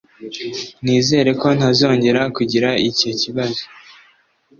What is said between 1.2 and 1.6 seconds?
ko